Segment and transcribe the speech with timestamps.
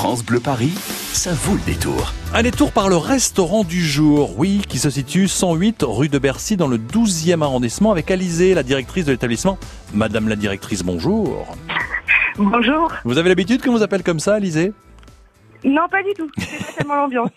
[0.00, 0.72] France Bleu Paris,
[1.12, 2.14] ça vaut le détour.
[2.32, 6.56] Un détour par le restaurant du jour, oui, qui se situe 108 rue de Bercy
[6.56, 9.58] dans le 12e arrondissement avec Alizé, la directrice de l'établissement.
[9.92, 11.54] Madame la directrice, bonjour.
[12.38, 12.90] Bonjour.
[13.04, 14.72] Vous avez l'habitude qu'on vous appelle comme ça, Alizé?
[15.64, 16.28] Non, pas du tout.
[16.38, 17.30] C'est pas tellement l'ambiance.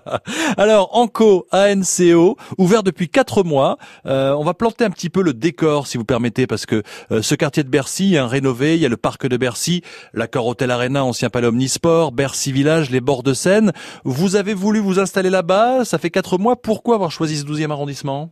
[0.56, 3.76] Alors, Anco, ANCO, ouvert depuis 4 mois.
[4.06, 7.22] Euh, on va planter un petit peu le décor, si vous permettez, parce que euh,
[7.22, 9.82] ce quartier de Bercy, un rénové, il y a le parc de Bercy,
[10.12, 13.72] l'accord Hôtel Arena, ancien palais Omnisport, Bercy Village, les bords de Seine.
[14.04, 16.56] Vous avez voulu vous installer là-bas, ça fait 4 mois.
[16.56, 18.30] Pourquoi avoir choisi ce 12e arrondissement?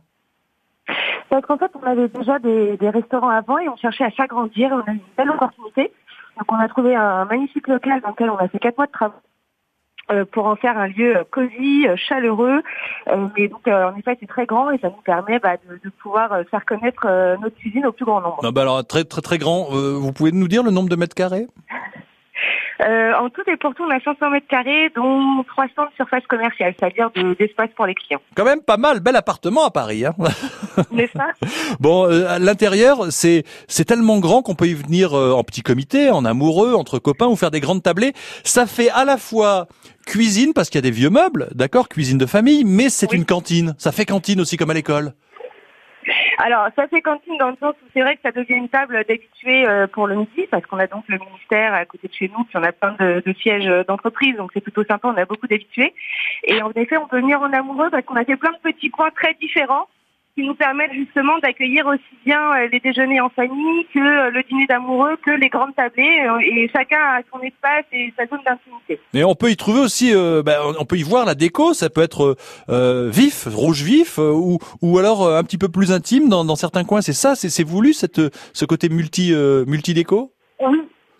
[1.29, 4.69] Parce qu'en fait, on avait déjà des, des restaurants avant et on cherchait à s'agrandir.
[4.71, 5.91] On a eu une belle opportunité.
[6.37, 8.91] Donc, on a trouvé un magnifique local dans lequel on a fait 4 mois de
[8.91, 9.15] travaux.
[10.11, 12.61] Euh, pour en faire un lieu euh, cosy, euh, chaleureux,
[13.37, 16.29] mais donc en effet c'est très grand et ça nous permet bah, de, de pouvoir
[16.51, 17.07] faire connaître
[17.41, 18.39] notre cuisine au plus grand nombre.
[18.43, 19.69] Non, bah alors très très très grand.
[19.71, 21.47] Vous pouvez nous dire le nombre de mètres carrés?
[22.81, 26.23] Euh, en tout et pour tout, on a 500 mètres carrés, dont 300 de surface
[26.27, 28.21] commerciale, c'est-à-dire de- d'espace pour les clients.
[28.35, 30.05] Quand même pas mal, bel appartement à Paris.
[30.05, 30.13] Hein
[30.91, 31.31] N'est-ce pas?
[31.79, 35.61] Bon, euh, à l'intérieur, c'est c'est tellement grand qu'on peut y venir euh, en petit
[35.61, 38.13] comité, en amoureux, entre copains ou faire des grandes tablées.
[38.43, 39.67] Ça fait à la fois
[40.05, 43.17] cuisine parce qu'il y a des vieux meubles, d'accord, cuisine de famille, mais c'est Oui.
[43.17, 43.75] une cantine.
[43.77, 45.13] Ça fait cantine aussi comme à l'école.
[46.45, 49.05] Alors, ça fait cantine dans le sens où c'est vrai que ça devient une table
[49.07, 52.27] d'habitués euh, pour le midi, parce qu'on a donc le ministère à côté de chez
[52.27, 55.15] nous, puis on a plein de, de sièges euh, d'entreprise, donc c'est plutôt sympa, on
[55.15, 55.93] a beaucoup d'habitués.
[56.43, 58.89] Et en effet, on peut venir en amoureux parce qu'on a fait plein de petits
[58.89, 59.87] coins très différents
[60.35, 64.41] qui nous permettent justement d'accueillir aussi bien euh, les déjeuners en famille que euh, le
[64.43, 68.39] dîner d'amoureux, que les grandes tablées, euh, et chacun a son espace et sa zone
[68.45, 68.99] d'intimité.
[69.13, 70.13] Et on peut y trouver aussi,
[70.43, 71.73] bah, on peut y voir la déco.
[71.73, 72.35] Ça peut être
[72.67, 77.01] vif, rouge vif, ou ou alors un petit peu plus intime dans, certains coins.
[77.01, 79.33] C'est ça, c'est voulu ce côté multi
[79.67, 80.31] multi déco.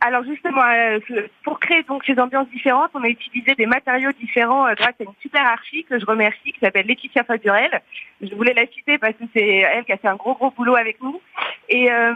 [0.06, 1.00] Alors justement, euh,
[1.46, 5.04] pour créer donc ces ambiances différentes, on a utilisé des matériaux différents euh, grâce à
[5.06, 7.82] une super archi que je remercie, qui s'appelle Laetitia Fadurel.
[8.22, 10.76] Je voulais la citer parce que c'est elle qui a fait un gros gros boulot
[10.76, 11.22] avec nous.
[11.70, 12.14] Et, euh,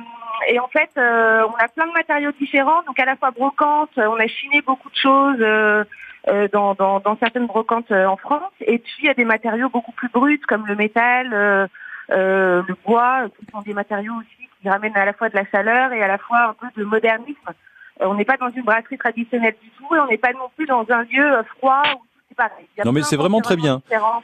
[0.49, 3.97] et en fait, euh, on a plein de matériaux différents, donc à la fois brocantes,
[3.97, 5.85] euh, on a chiné beaucoup de choses euh,
[6.27, 9.69] euh, dans, dans, dans certaines brocantes en France, et puis il y a des matériaux
[9.69, 11.69] beaucoup plus bruts comme le métal,
[12.09, 15.93] le bois, qui sont des matériaux aussi qui ramènent à la fois de la chaleur
[15.93, 17.53] et à la fois un peu de modernisme.
[18.01, 20.49] Euh, on n'est pas dans une brasserie traditionnelle du tout et on n'est pas non
[20.55, 22.65] plus dans un lieu euh, froid où tout est pareil.
[22.79, 24.23] A Non, mais c'est vraiment très d'environnements différents.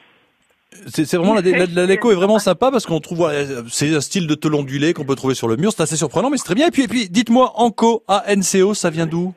[0.87, 3.31] C'est vraiment la, la, la déco est vraiment sympa parce qu'on trouve
[3.69, 5.71] c'est un style de tôle ondulé qu'on peut trouver sur le mur.
[5.71, 6.67] C'est assez surprenant, mais c'est très bien.
[6.67, 9.33] Et puis, et puis dites-moi, Anco, A-N-C-O, ça vient d'où?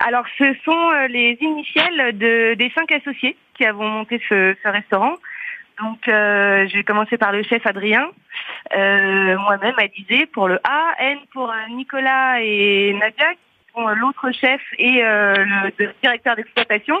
[0.00, 4.68] Alors, ce sont euh, les initiales de, des cinq associés qui avons monté ce, ce
[4.68, 5.14] restaurant.
[5.80, 8.10] Donc, euh, je vais commencer par le chef Adrien,
[8.76, 13.94] euh, moi-même Alizé pour le A, N pour euh, Nicolas et Nadia, qui sont euh,
[13.94, 15.34] l'autre chef et euh,
[15.78, 16.96] le directeur d'exploitation.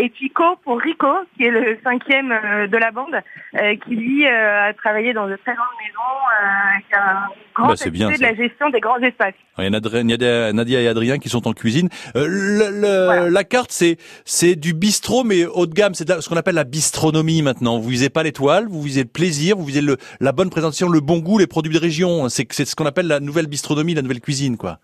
[0.00, 3.16] Et puis Co pour Rico, qui est le cinquième euh, de la bande,
[3.56, 7.26] euh, qui lui euh, a travaillé dans de très grandes maisons, euh, qui a un
[7.52, 8.22] grand Bah, c'est bien, de ça.
[8.30, 9.34] la gestion des grands espaces.
[9.58, 11.88] Il y a Nadia, Nadia et Adrien qui sont en cuisine.
[12.14, 13.28] Euh, le- le- Voilà.
[13.30, 15.94] La carte, c'est c'est du bistrot, mais haut de gamme.
[15.94, 17.80] C'est de la- ce qu'on appelle la bistronomie maintenant.
[17.80, 21.00] Vous visez pas l'étoile, vous visez le plaisir, vous visez le, la bonne présentation, le
[21.00, 22.28] bon goût, les produits de région.
[22.28, 24.78] C'est c'est ce qu'on appelle la nouvelle bistronomie, la nouvelle cuisine, quoi.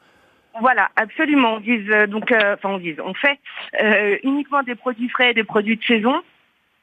[0.61, 1.55] Voilà, absolument.
[1.55, 3.39] On vise euh, donc, euh, enfin on vise, on fait
[3.83, 6.23] euh, uniquement des produits frais, et des produits de saison.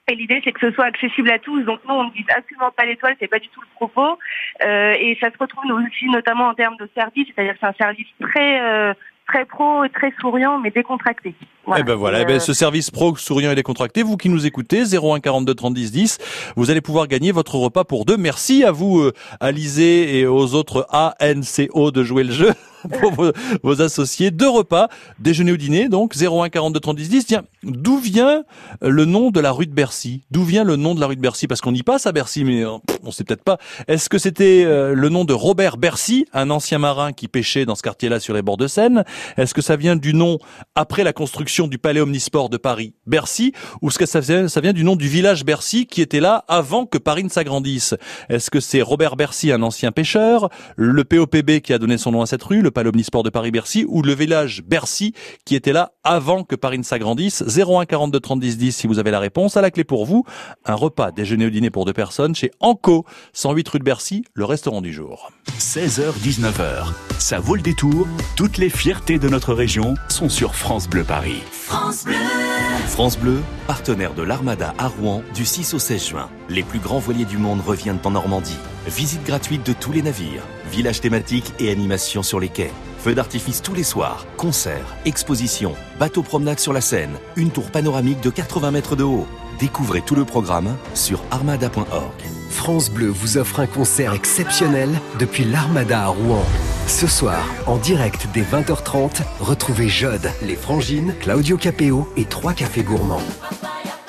[0.10, 1.62] Et l'idée c'est que ce soit accessible à tous.
[1.64, 4.18] Donc nous on ne vise absolument pas l'étoile, c'est pas du tout le propos.
[4.66, 7.74] Euh, et ça se retrouve aussi notamment en termes de service, c'est-à-dire que c'est un
[7.74, 8.94] service très euh,
[9.28, 11.34] très pro et très souriant mais décontracté.
[11.78, 14.28] Eh ben voilà, Et, eh ben euh, ce service pro souriant et décontracté, vous qui
[14.28, 18.18] nous écoutez, 01 42 30 10 10, vous allez pouvoir gagner votre repas pour deux.
[18.18, 22.52] Merci à vous, euh, Alizé, et aux autres ANCO de jouer le jeu
[23.00, 23.32] pour vos,
[23.64, 24.32] vos associés.
[24.32, 27.26] Deux repas, déjeuner ou dîner, donc 01 42 30 10 10.
[27.26, 28.44] Tiens, d'où vient
[28.82, 30.24] le nom de la rue de Bercy?
[30.32, 31.48] D'où vient le nom de la rue de Bercy?
[31.48, 33.58] Parce qu'on y passe à Bercy, mais euh, on sait peut-être pas.
[33.88, 37.76] Est-ce que c'était euh, le nom de Robert Bercy, un ancien marin qui pêchait dans
[37.76, 39.04] ce quartier-là sur les bords de Seine?
[39.38, 40.38] Est-ce que ça vient du nom
[40.76, 44.62] après la construction du palais omnisport de Paris, Bercy, ou est-ce que ça vient, ça
[44.62, 47.96] vient du nom du village Bercy qui était là avant que Paris ne s'agrandisse?
[48.30, 52.22] Est-ce que c'est Robert Bercy, un ancien pêcheur, le POPB qui a donné son nom
[52.22, 55.14] à cette rue, le palais omnisport de Paris-Bercy, ou le village Bercy
[55.46, 57.44] qui était là avant que Paris ne s'agrandisse?
[57.60, 59.58] 01 42 30 10 10 si vous avez la réponse.
[59.58, 60.26] À la clé pour vous,
[60.66, 64.46] un repas déjeuner ou dîner pour deux personnes chez Anco, 108 rue de Bercy, le
[64.46, 65.32] restaurant du jour.
[65.60, 68.08] 16h-19h, ça vaut le détour.
[68.36, 71.42] Toutes les fiertés de notre région sont sur France Bleu Paris.
[72.88, 76.30] France Bleu, partenaire de l'Armada à Rouen du 6 au 16 juin.
[76.50, 78.58] Les plus grands voiliers du monde reviennent en Normandie.
[78.88, 82.72] Visite gratuite de tous les navires, villages thématiques et animations sur les quais.
[83.04, 88.22] Feux d'artifice tous les soirs, concerts, expositions, bateaux promenade sur la Seine, une tour panoramique
[88.22, 89.26] de 80 mètres de haut.
[89.60, 92.14] Découvrez tout le programme sur armada.org.
[92.52, 94.88] France Bleu vous offre un concert exceptionnel
[95.18, 96.46] depuis l'Armada à Rouen.
[96.86, 102.84] Ce soir, en direct dès 20h30, retrouvez Jode, les Frangines, Claudio Capéo et trois cafés
[102.84, 103.24] gourmands.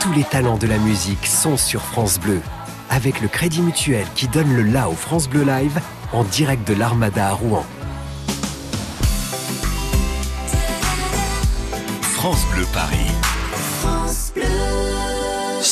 [0.01, 2.43] Tous les talents de la musique sont sur France Bleu.
[2.91, 5.81] Avec le Crédit Mutuel qui donne le la au France Bleu Live
[6.13, 7.65] en direct de l'Armada à Rouen.
[12.23, 13.12] France Bleu Paris.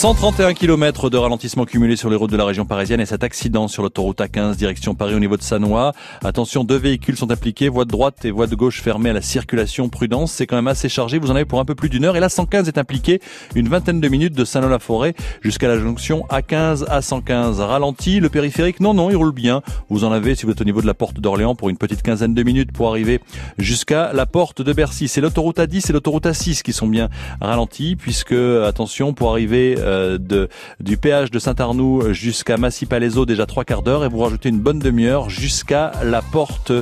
[0.00, 3.68] 131 km de ralentissement cumulé sur les routes de la région parisienne et cet accident
[3.68, 5.92] sur l'autoroute A15 direction Paris au niveau de Sanois.
[6.24, 9.20] Attention, deux véhicules sont impliqués, voie de droite et voie de gauche fermée à la
[9.20, 9.90] circulation.
[9.90, 11.18] Prudence, c'est quand même assez chargé.
[11.18, 12.16] Vous en avez pour un peu plus d'une heure.
[12.16, 13.20] Et la 115 est impliqué
[13.54, 15.12] une vingtaine de minutes de Saint-Lô-la-Forêt
[15.42, 17.60] jusqu'à la jonction A15 à 115.
[17.60, 19.60] Ralenti, le périphérique, non, non, il roule bien.
[19.90, 22.00] Vous en avez si vous êtes au niveau de la porte d'Orléans pour une petite
[22.00, 23.20] quinzaine de minutes pour arriver
[23.58, 25.08] jusqu'à la porte de Bercy.
[25.08, 27.10] C'est l'autoroute A10 et l'autoroute A6 qui sont bien
[27.42, 30.46] ralentis puisque, attention, pour arriver euh,
[30.80, 34.78] du péage de Saint-Arnoux jusqu'à Massy-Palaiseau, déjà trois quarts d'heure, et vous rajoutez une bonne
[34.78, 36.72] demi-heure jusqu'à la porte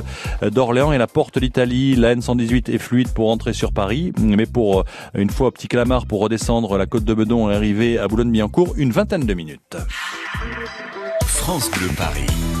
[0.41, 1.95] d'Orléans et la porte d'Italie.
[1.95, 4.83] La N118 est fluide pour entrer sur Paris, mais pour euh,
[5.13, 8.73] une fois au Petit Clamart pour redescendre la côte de Bedon et arriver à Boulogne-Billancourt,
[8.77, 9.77] une vingtaine de minutes.
[11.25, 12.58] France Bleu Paris.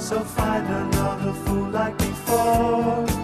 [0.00, 3.19] So find another fool like before.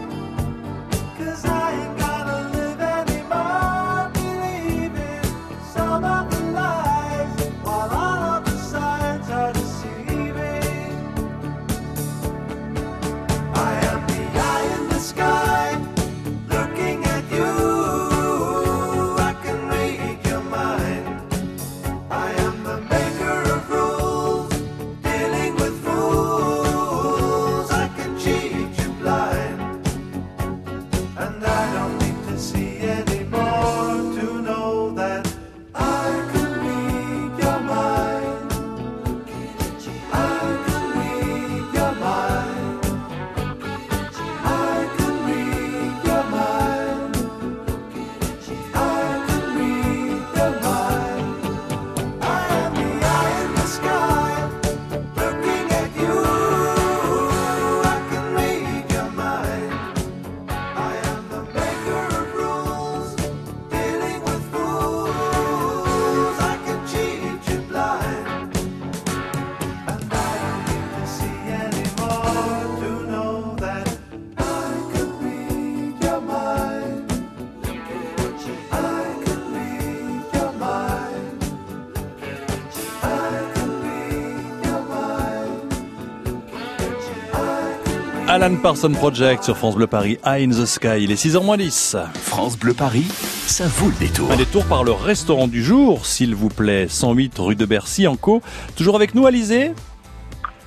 [88.36, 90.98] Alan Parson Project sur France Bleu Paris, Eye in the Sky.
[91.00, 91.96] Il est 6h 10.
[92.12, 94.30] France Bleu Paris, ça vaut le détour.
[94.30, 96.86] Un détour par le restaurant du jour, s'il vous plaît.
[96.86, 98.42] 108 rue de Bercy, en Co.
[98.76, 99.70] Toujours avec nous, Alizé?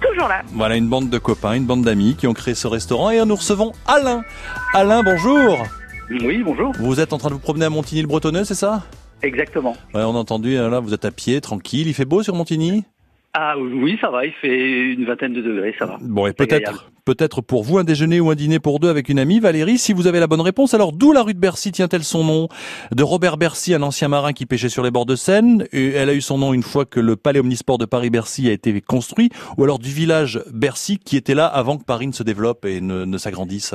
[0.01, 0.41] Toujours là.
[0.51, 3.35] Voilà une bande de copains, une bande d'amis qui ont créé ce restaurant et nous
[3.35, 4.23] recevons Alain.
[4.73, 5.59] Alain, bonjour.
[6.09, 6.71] Oui, bonjour.
[6.79, 8.81] Vous êtes en train de vous promener à Montigny-le-Bretonneux, c'est ça?
[9.21, 9.77] Exactement.
[9.93, 11.87] Ouais, on a entendu, là, vous êtes à pied, tranquille.
[11.87, 12.83] Il fait beau sur Montigny?
[13.35, 15.97] Ah oui, ça va, il fait une vingtaine de degrés, ça va.
[16.01, 19.17] Bon, et peut-être, peut-être pour vous un déjeuner ou un dîner pour deux avec une
[19.17, 20.75] amie, Valérie, si vous avez la bonne réponse.
[20.75, 22.49] Alors, d'où la rue de Bercy tient-elle son nom
[22.91, 25.65] De Robert Bercy, un ancien marin qui pêchait sur les bords de Seine.
[25.71, 28.51] Et elle a eu son nom une fois que le palais omnisport de Paris-Bercy a
[28.51, 29.31] été construit.
[29.57, 32.79] Ou alors du village Bercy qui était là avant que Paris ne se développe et
[32.79, 33.73] ne, ne s'agrandisse.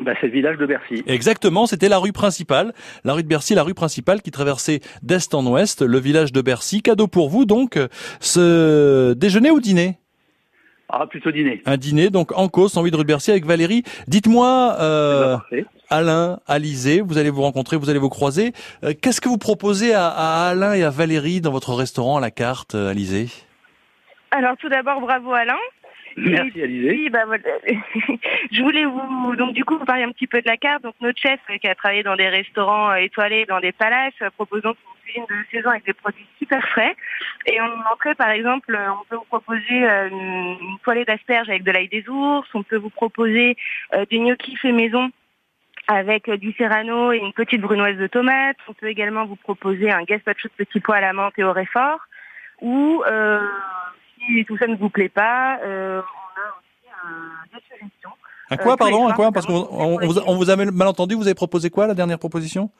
[0.00, 1.02] Bah, c'est le village de Bercy.
[1.06, 2.72] Exactement, c'était la rue principale,
[3.04, 6.40] la rue de Bercy, la rue principale qui traversait d'est en ouest le village de
[6.40, 6.80] Bercy.
[6.80, 7.78] Cadeau pour vous donc,
[8.20, 9.98] ce déjeuner ou dîner?
[10.96, 11.60] Ah, plutôt dîner.
[11.66, 13.82] Un dîner donc en cause, 108 rue de Bercy avec Valérie.
[14.06, 15.64] Dites-moi, euh, Bah, parfait.
[15.90, 18.52] Alain, Alizé, vous allez vous rencontrer, vous allez vous croiser.
[18.84, 22.20] Euh, Qu'est-ce que vous proposez à, à Alain et à Valérie dans votre restaurant à
[22.20, 23.28] la carte, euh, Alizé?
[24.30, 25.58] Alors tout d'abord, bravo Alain.
[26.16, 26.90] Merci, Alizé.
[26.90, 27.24] Oui, bah
[28.52, 30.82] je voulais vous donc du coup vous parler un petit peu de la carte.
[30.82, 34.14] Donc notre chef euh, qui a travaillé dans des restaurants euh, étoilés, dans des palaces,
[34.22, 36.94] euh, propose donc une cuisine de saison avec des produits super frais.
[37.46, 41.88] Et en entrée, par exemple, on peut vous proposer une, poêlée d'asperges avec de l'ail
[41.88, 42.48] des ours.
[42.54, 43.56] On peut vous proposer
[44.08, 45.10] des gnocchis faits maison
[45.88, 48.56] avec du serrano et une petite brunoise de tomates.
[48.66, 51.52] On peut également vous proposer un gazpacho de petits pois à la menthe et au
[51.52, 52.00] réfort.
[52.60, 53.46] Ou euh,
[54.26, 58.10] si tout ça ne vous plaît pas, euh, on a aussi euh, des suggestions.
[58.50, 60.50] À quoi, Euh, les pardon À quoi Parce qu'on notamment, on, on vous, on vous
[60.50, 62.70] a mal entendu, vous avez proposé quoi, la dernière proposition?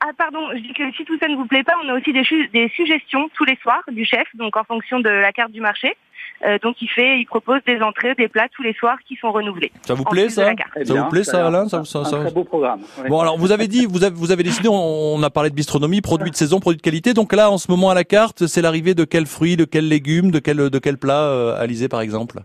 [0.00, 2.12] Ah pardon, je dis que si tout ça ne vous plaît pas, on a aussi
[2.12, 5.96] des suggestions tous les soirs du chef, donc en fonction de la carte du marché.
[6.44, 9.32] Euh, donc il fait, il propose des entrées, des plats tous les soirs qui sont
[9.32, 9.72] renouvelés.
[9.82, 10.52] Ça vous plaît, ça
[10.84, 12.80] Ça vous plaît, ça, Alain Ça ça- un ça- très beau programme.
[13.08, 14.74] Bon, alors vous avez dit, vous avez, vous avez décidé, on,
[15.14, 17.14] on a parlé de bistronomie, produits de saison, produits de qualité.
[17.14, 19.88] Donc là, en ce moment à la carte, c'est l'arrivée de quels fruits, de quels
[19.88, 22.40] légumes, de quel de quel plat, euh, Alizé par exemple?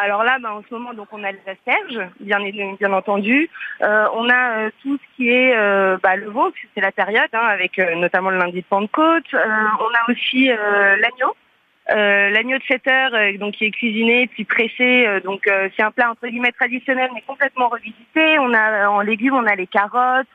[0.00, 2.38] Alors là, bah, en ce moment, donc on a les asperges, bien,
[2.78, 3.50] bien entendu.
[3.82, 6.92] Euh, on a euh, tout ce qui est euh, bah, le veau, puisque c'est la
[6.92, 9.24] période, hein, avec euh, notamment le lundi de Pentecôte.
[9.34, 10.56] Euh, on a aussi euh,
[10.96, 11.34] l'agneau.
[11.90, 15.68] Euh, l'agneau de 7 heures, euh, donc qui est cuisiné puis pressé, euh, donc euh,
[15.74, 18.38] c'est un plat entre guillemets traditionnel mais complètement revisité.
[18.40, 20.26] On a euh, en légumes, on a les carottes,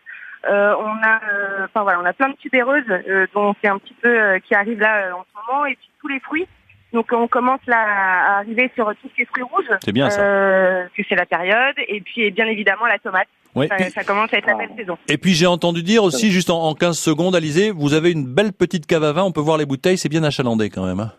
[0.49, 3.77] euh, on a, euh, enfin voilà, on a plein de tubéreuses euh, dont c'est un
[3.77, 6.47] petit peu euh, qui arrive là euh, en ce moment et puis tous les fruits.
[6.91, 9.69] Donc on commence là à arriver sur tous ces fruits rouges.
[9.85, 10.21] C'est bien ça.
[10.21, 13.27] Euh, que c'est la période et puis bien évidemment la tomate.
[13.55, 13.67] Oui.
[13.67, 14.97] Ça, Puis- ça commence à être la belle saison.
[15.07, 18.25] Et puis j'ai entendu dire aussi, juste en, en 15 secondes, Alizé, vous avez une
[18.25, 20.99] belle petite cave à vin, on peut voir les bouteilles, c'est bien achalandé quand même.
[20.99, 21.11] hein.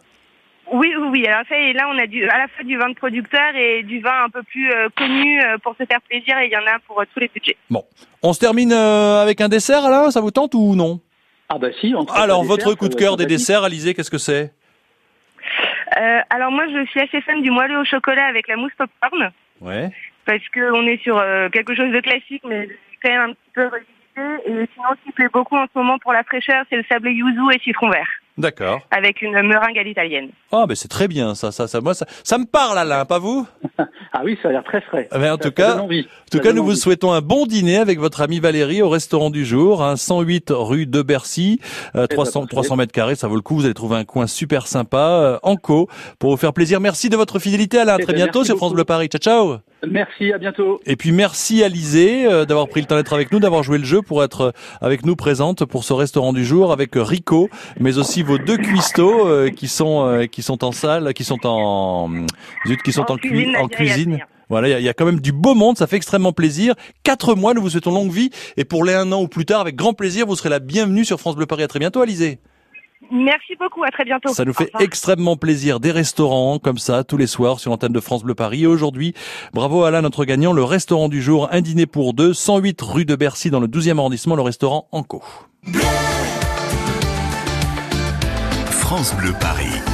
[1.14, 1.24] Oui.
[1.28, 3.84] Alors ça, et là, on a du, à la fois du vin de producteur et
[3.84, 6.36] du vin un peu plus euh, connu euh, pour se faire plaisir.
[6.38, 7.56] Et il y en a pour euh, tous les budgets.
[8.22, 10.10] On se termine euh, avec un dessert, Alain?
[10.10, 11.00] Ça vous tente ou non?
[11.48, 11.94] Ah bah si.
[11.96, 14.52] on Alors, votre coup de cœur des desserts, Alizé, qu'est-ce que c'est?
[16.00, 19.30] Euh, alors moi, je suis assez fan du moelleux au chocolat avec la mousse popcorn
[19.60, 19.90] Ouais.
[20.26, 22.68] parce que on est sur euh, quelque chose de classique, mais
[23.02, 23.70] quand même un petit peu
[24.16, 27.10] Et sinon, ce qui plaît beaucoup en ce moment pour la fraîcheur, c'est le sablé
[27.12, 28.06] yuzu et citron vert
[28.38, 28.80] D'accord.
[28.90, 30.28] avec une meringue à l'italienne.
[30.52, 33.18] Ah, ben c'est très bien, ça, ça, ça, moi, ça, ça me parle, Alain, pas
[33.20, 33.46] vous?
[34.12, 35.08] Ah oui, ça a l'air très frais.
[35.10, 35.78] Ah ben, En Ça- tout cas.
[35.78, 35.94] En tout
[36.32, 39.44] Ça cas, nous vous souhaitons un bon dîner avec votre amie Valérie au restaurant du
[39.44, 41.60] jour, hein, 108 rue de Bercy,
[41.96, 42.54] euh, 300, parfait.
[42.54, 43.54] 300 mètres carrés, ça vaut le coup.
[43.56, 46.80] Vous allez trouver un coin super sympa, euh, en co, pour vous faire plaisir.
[46.80, 47.94] Merci de votre fidélité, Alain.
[47.94, 48.72] À Eh très ben, bientôt sur France.
[48.74, 49.08] Bleu Paris.
[49.08, 49.58] Ciao, ciao.
[49.90, 50.80] Merci, à bientôt.
[50.86, 53.84] Et puis merci Alizé euh, d'avoir pris le temps d'être avec nous, d'avoir joué le
[53.84, 54.50] jeu pour être euh,
[54.80, 57.48] avec nous présente pour ce restaurant du jour avec euh, Rico,
[57.80, 61.46] mais aussi vos deux cuistots euh, qui sont euh, qui sont en salle, qui sont
[61.46, 62.10] en
[62.66, 63.68] zut, qui sont en, cui- cuisine, en.
[64.50, 66.32] Voilà, il y a- il y, a quand même du beau monde, ça fait extrêmement
[66.32, 66.74] plaisir.
[67.02, 69.60] Quatre mois, nous vous souhaitons longue vie et pour les un an ou plus tard,
[69.60, 71.62] avec grand plaisir, vous serez la bienvenue sur France Bleu Paris.
[71.62, 72.38] À très bientôt, Alizé.
[73.10, 73.84] Merci beaucoup.
[73.84, 74.32] À très bientôt.
[74.32, 78.00] Ça nous fait extrêmement plaisir des restaurants comme ça tous les soirs sur l'antenne de
[78.00, 78.62] France Bleu Paris.
[78.62, 79.14] Et aujourd'hui,
[79.52, 83.04] bravo à Alain, notre gagnant, le restaurant du jour, un dîner pour deux, 108 rue
[83.04, 85.22] de Bercy dans le 12e arrondissement, le restaurant Anco.
[88.70, 89.93] France Bleu Paris.